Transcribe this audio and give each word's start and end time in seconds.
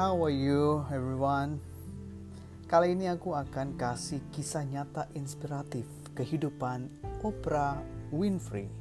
How 0.00 0.16
are 0.16 0.32
you 0.32 0.80
everyone? 0.88 1.60
Kali 2.72 2.96
ini 2.96 3.12
aku 3.12 3.36
akan 3.36 3.76
kasih 3.76 4.24
kisah 4.32 4.64
nyata 4.64 5.12
inspiratif 5.12 5.84
kehidupan 6.16 6.88
Oprah 7.20 7.76
Winfrey. 8.08 8.72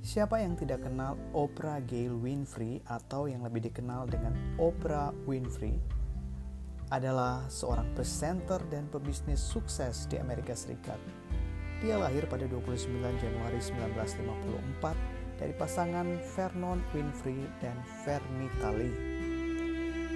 Siapa 0.00 0.40
yang 0.40 0.56
tidak 0.56 0.88
kenal 0.88 1.20
Oprah 1.36 1.84
Gail 1.84 2.16
Winfrey 2.16 2.80
atau 2.88 3.28
yang 3.28 3.44
lebih 3.44 3.68
dikenal 3.68 4.08
dengan 4.08 4.32
Oprah 4.56 5.12
Winfrey 5.28 5.76
adalah 6.88 7.44
seorang 7.52 7.92
presenter 7.92 8.64
dan 8.72 8.88
pebisnis 8.88 9.44
sukses 9.44 10.08
di 10.08 10.16
Amerika 10.16 10.56
Serikat. 10.56 10.96
Dia 11.84 12.00
lahir 12.00 12.24
pada 12.24 12.48
29 12.48 12.88
Januari 13.20 13.60
1954 13.60 15.36
dari 15.36 15.52
pasangan 15.52 16.08
Vernon 16.32 16.80
Winfrey 16.96 17.36
dan 17.60 17.76
Vernita 18.00 18.72
Lee. 18.72 19.13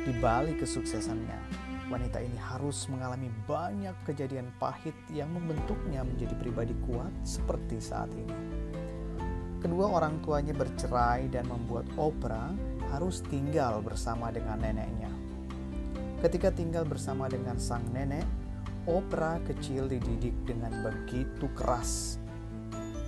Di 0.09 0.17
balik 0.25 0.65
kesuksesannya, 0.65 1.37
wanita 1.93 2.17
ini 2.25 2.41
harus 2.41 2.89
mengalami 2.89 3.29
banyak 3.45 3.93
kejadian 4.09 4.49
pahit 4.57 4.97
yang 5.13 5.29
membentuknya 5.29 6.01
menjadi 6.01 6.33
pribadi 6.41 6.73
kuat 6.89 7.13
seperti 7.29 7.77
saat 7.77 8.09
ini. 8.17 8.33
Kedua 9.61 10.01
orang 10.01 10.25
tuanya 10.25 10.57
bercerai 10.57 11.29
dan 11.29 11.45
membuat 11.53 11.85
Oprah 12.01 12.57
harus 12.89 13.21
tinggal 13.29 13.85
bersama 13.85 14.33
dengan 14.33 14.57
neneknya. 14.65 15.13
Ketika 16.25 16.57
tinggal 16.57 16.89
bersama 16.89 17.29
dengan 17.29 17.61
sang 17.61 17.85
nenek, 17.93 18.25
Oprah 18.89 19.45
kecil 19.45 19.93
dididik 19.93 20.33
dengan 20.49 20.73
begitu 20.81 21.53
keras. 21.53 22.17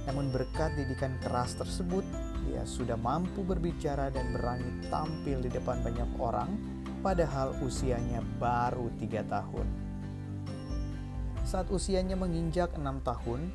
Namun 0.04 0.28
berkat 0.28 0.76
didikan 0.76 1.16
keras 1.24 1.56
tersebut, 1.56 2.04
dia 2.44 2.60
sudah 2.68 3.00
mampu 3.00 3.40
berbicara 3.40 4.12
dan 4.12 4.36
berani 4.36 4.84
tampil 4.92 5.40
di 5.40 5.48
depan 5.48 5.80
banyak 5.80 6.10
orang 6.20 6.79
padahal 7.00 7.56
usianya 7.64 8.20
baru 8.36 8.92
tiga 9.00 9.24
tahun. 9.24 9.66
Saat 11.48 11.72
usianya 11.72 12.14
menginjak 12.14 12.76
enam 12.76 13.00
tahun, 13.02 13.50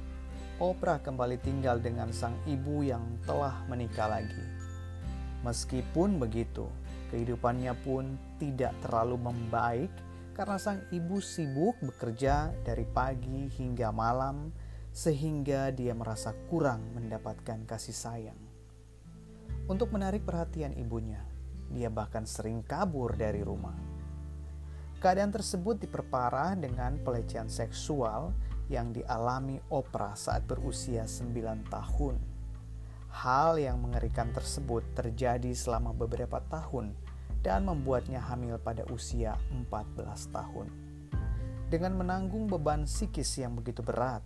Oprah 0.55 1.03
kembali 1.03 1.35
tinggal 1.43 1.83
dengan 1.83 2.15
sang 2.15 2.31
ibu 2.47 2.79
yang 2.79 3.03
telah 3.27 3.67
menikah 3.67 4.07
lagi. 4.07 4.39
Meskipun 5.43 6.15
begitu, 6.15 6.63
kehidupannya 7.11 7.75
pun 7.83 8.15
tidak 8.39 8.71
terlalu 8.79 9.19
membaik 9.19 9.91
karena 10.31 10.55
sang 10.55 10.79
ibu 10.95 11.19
sibuk 11.19 11.75
bekerja 11.83 12.55
dari 12.63 12.87
pagi 12.87 13.51
hingga 13.51 13.91
malam 13.91 14.55
sehingga 14.95 15.75
dia 15.75 15.91
merasa 15.91 16.31
kurang 16.47 16.87
mendapatkan 16.95 17.67
kasih 17.67 17.91
sayang. 17.91 18.39
Untuk 19.67 19.91
menarik 19.91 20.23
perhatian 20.23 20.71
ibunya, 20.79 21.19
dia 21.69 21.89
bahkan 21.89 22.27
sering 22.27 22.61
kabur 22.65 23.13
dari 23.17 23.41
rumah. 23.41 23.75
Keadaan 24.99 25.29
tersebut 25.29 25.77
diperparah 25.85 26.57
dengan 26.57 26.97
pelecehan 26.97 27.51
seksual 27.51 28.33
yang 28.71 28.89
dialami 28.89 29.61
Oprah 29.69 30.17
saat 30.17 30.49
berusia 30.49 31.05
9 31.05 31.69
tahun. 31.69 32.17
Hal 33.15 33.61
yang 33.61 33.79
mengerikan 33.79 34.33
tersebut 34.33 34.83
terjadi 34.97 35.53
selama 35.53 35.93
beberapa 35.95 36.41
tahun 36.49 36.97
dan 37.45 37.69
membuatnya 37.69 38.17
hamil 38.17 38.57
pada 38.57 38.83
usia 38.89 39.37
14 39.53 40.33
tahun. 40.33 40.67
Dengan 41.69 42.01
menanggung 42.01 42.49
beban 42.49 42.89
psikis 42.89 43.37
yang 43.37 43.53
begitu 43.53 43.85
berat, 43.85 44.25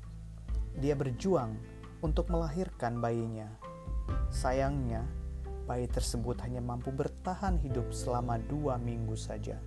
dia 0.80 0.96
berjuang 0.96 1.60
untuk 2.00 2.32
melahirkan 2.32 3.04
bayinya. 3.04 3.52
Sayangnya, 4.32 5.04
bayi 5.70 5.86
tersebut 5.86 6.42
hanya 6.42 6.66
mampu 6.66 6.90
bertahan 6.90 7.62
hidup 7.62 7.94
selama 7.94 8.42
dua 8.42 8.82
minggu 8.82 9.14
saja. 9.14 9.62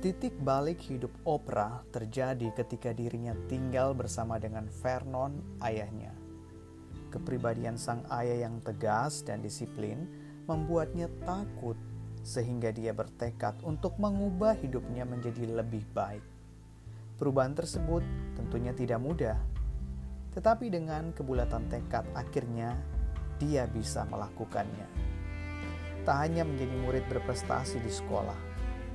Titik 0.00 0.32
balik 0.40 0.80
hidup 0.88 1.12
Oprah 1.28 1.84
terjadi 1.92 2.48
ketika 2.56 2.96
dirinya 2.96 3.36
tinggal 3.52 3.92
bersama 3.92 4.40
dengan 4.40 4.64
Vernon, 4.80 5.60
ayahnya. 5.60 6.16
Kepribadian 7.12 7.76
sang 7.76 8.00
ayah 8.08 8.48
yang 8.48 8.64
tegas 8.64 9.20
dan 9.26 9.44
disiplin 9.44 10.08
membuatnya 10.48 11.12
takut, 11.28 11.76
sehingga 12.24 12.72
dia 12.72 12.96
bertekad 12.96 13.60
untuk 13.60 14.00
mengubah 14.00 14.56
hidupnya 14.56 15.04
menjadi 15.04 15.44
lebih 15.50 15.84
baik. 15.92 16.24
Perubahan 17.20 17.52
tersebut 17.58 18.06
tentunya 18.38 18.70
tidak 18.70 19.02
mudah, 19.02 19.36
tetapi 20.38 20.70
dengan 20.70 21.10
kebulatan 21.10 21.66
tekad, 21.66 22.06
akhirnya 22.14 22.78
dia 23.38 23.64
bisa 23.70 24.04
melakukannya. 24.10 24.86
Tak 26.02 26.16
hanya 26.26 26.42
menjadi 26.42 26.74
murid 26.82 27.04
berprestasi 27.08 27.80
di 27.80 27.92
sekolah, 27.92 28.36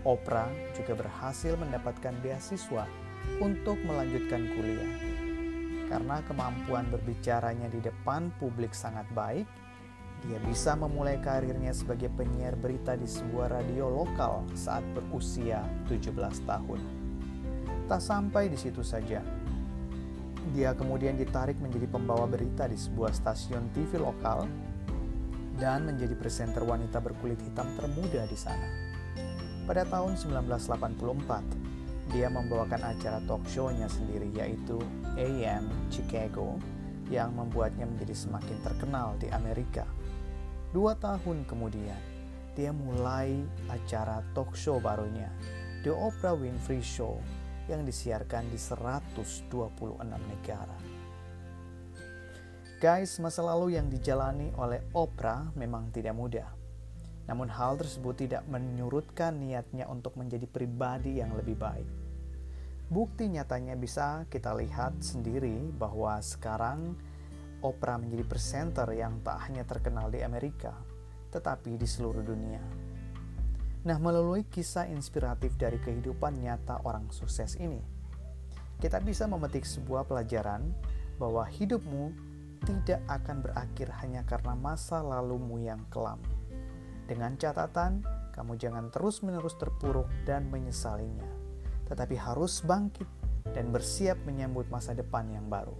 Oprah 0.03 0.51
juga 0.75 0.99
berhasil 0.99 1.55
mendapatkan 1.55 2.11
beasiswa 2.19 2.83
untuk 3.39 3.79
melanjutkan 3.87 4.51
kuliah. 4.51 4.91
Karena 5.87 6.19
kemampuan 6.27 6.91
berbicaranya 6.91 7.71
di 7.71 7.79
depan 7.79 8.27
publik 8.35 8.75
sangat 8.75 9.07
baik, 9.15 9.47
dia 10.27 10.39
bisa 10.43 10.75
memulai 10.75 11.23
karirnya 11.23 11.71
sebagai 11.71 12.11
penyiar 12.11 12.59
berita 12.59 12.99
di 12.99 13.07
sebuah 13.07 13.59
radio 13.59 13.87
lokal 13.87 14.43
saat 14.59 14.83
berusia 14.91 15.63
17 15.87 16.43
tahun. 16.43 16.79
Tak 17.87 18.01
sampai 18.03 18.51
di 18.51 18.59
situ 18.59 18.83
saja, 18.83 19.23
dia 20.51 20.75
kemudian 20.75 21.15
ditarik 21.15 21.55
menjadi 21.63 21.87
pembawa 21.87 22.27
berita 22.27 22.67
di 22.67 22.75
sebuah 22.75 23.15
stasiun 23.15 23.71
TV 23.71 23.95
lokal 23.95 24.43
dan 25.55 25.87
menjadi 25.87 26.11
presenter 26.19 26.67
wanita 26.67 26.99
berkulit 26.99 27.39
hitam 27.39 27.71
termuda 27.79 28.27
di 28.27 28.35
sana. 28.35 28.67
Pada 29.63 29.87
tahun 29.87 30.19
1984, 30.19 32.11
dia 32.11 32.27
membawakan 32.27 32.83
acara 32.83 33.23
talk 33.23 33.47
show-nya 33.47 33.87
sendiri 33.87 34.27
yaitu 34.35 34.75
AM 35.15 35.71
Chicago 35.87 36.59
yang 37.07 37.31
membuatnya 37.31 37.87
menjadi 37.87 38.11
semakin 38.11 38.59
terkenal 38.59 39.15
di 39.23 39.31
Amerika. 39.31 39.87
Dua 40.75 40.99
tahun 40.99 41.47
kemudian, 41.47 41.95
dia 42.59 42.75
mulai 42.75 43.39
acara 43.71 44.19
talk 44.35 44.51
show 44.51 44.83
barunya, 44.83 45.31
The 45.87 45.95
Oprah 45.95 46.35
Winfrey 46.35 46.83
Show 46.83 47.23
yang 47.71 47.87
disiarkan 47.87 48.49
di 48.51 48.59
126 48.59 50.03
negara. 50.03 50.77
Guys, 52.83 53.15
masa 53.23 53.39
lalu 53.47 53.79
yang 53.79 53.87
dijalani 53.87 54.51
oleh 54.59 54.83
Oprah 54.91 55.55
memang 55.55 55.87
tidak 55.95 56.19
mudah. 56.19 56.51
Namun 57.31 57.47
hal 57.47 57.79
tersebut 57.79 58.27
tidak 58.27 58.43
menyurutkan 58.51 59.39
niatnya 59.39 59.87
untuk 59.87 60.19
menjadi 60.19 60.43
pribadi 60.43 61.23
yang 61.23 61.31
lebih 61.31 61.55
baik. 61.55 61.87
Bukti 62.91 63.31
nyatanya 63.31 63.79
bisa 63.79 64.27
kita 64.27 64.51
lihat 64.59 64.99
sendiri 64.99 65.71
bahwa 65.79 66.19
sekarang 66.19 66.99
Oprah 67.63 67.95
menjadi 67.95 68.27
presenter 68.27 68.91
yang 68.91 69.23
tak 69.23 69.47
hanya 69.47 69.63
terkenal 69.63 70.11
di 70.11 70.19
Amerika, 70.19 70.75
tetapi 71.31 71.79
di 71.79 71.87
seluruh 71.87 72.19
dunia. 72.19 72.92
Nah, 73.83 73.99
melalui 73.99 74.47
kisah 74.47 74.87
inspiratif 74.87 75.59
dari 75.59 75.75
kehidupan 75.75 76.39
nyata 76.39 76.79
orang 76.87 77.11
sukses 77.11 77.59
ini, 77.59 77.83
kita 78.79 79.03
bisa 79.03 79.27
memetik 79.27 79.67
sebuah 79.67 80.07
pelajaran 80.07 80.71
bahwa 81.19 81.43
hidupmu 81.43 82.15
tidak 82.63 83.03
akan 83.11 83.43
berakhir 83.43 83.91
hanya 83.99 84.23
karena 84.23 84.55
masa 84.55 85.03
lalumu 85.03 85.59
yang 85.59 85.83
kelam. 85.91 86.23
Dengan 87.03 87.35
catatan, 87.35 88.07
kamu 88.31 88.55
jangan 88.55 88.87
terus-menerus 88.87 89.59
terpuruk 89.59 90.07
dan 90.23 90.47
menyesalinya, 90.47 91.27
tetapi 91.91 92.15
harus 92.15 92.63
bangkit 92.63 93.05
dan 93.51 93.67
bersiap 93.67 94.15
menyambut 94.23 94.63
masa 94.71 94.95
depan 94.95 95.27
yang 95.27 95.51
baru. 95.51 95.75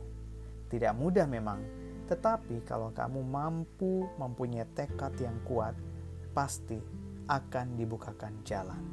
Tidak 0.68 0.92
mudah 0.92 1.24
memang, 1.24 1.64
tetapi 2.12 2.68
kalau 2.68 2.92
kamu 2.92 3.24
mampu 3.24 4.12
mempunyai 4.20 4.68
tekad 4.76 5.16
yang 5.24 5.40
kuat, 5.48 5.72
pasti 6.36 7.03
akan 7.28 7.80
dibukakan 7.80 8.34
jalan. 8.44 8.84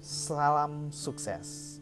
Salam 0.00 0.92
sukses. 0.92 1.80